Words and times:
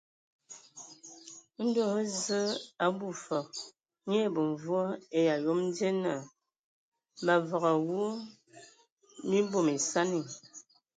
Ndo 1.65 1.83
hm 1.93 2.03
Zǝe 2.21 2.41
a 2.55 2.57
abwi 2.85 3.07
fǝg, 3.25 3.47
nye 4.07 4.17
ai 4.23 4.31
bemvoe 4.35 4.85
ai 5.17 5.25
ayom 5.35 5.59
die 5.75 5.89
naa: 6.03 6.21
Mǝ 7.23 7.31
avenge 7.37 7.59
awu, 7.73 7.99
mii 9.29 9.43
bom 9.51 9.67
esani. 9.75 10.21